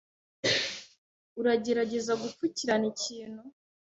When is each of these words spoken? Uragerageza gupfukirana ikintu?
Uragerageza 1.39 2.13
gupfukirana 2.21 2.85
ikintu? 2.93 3.41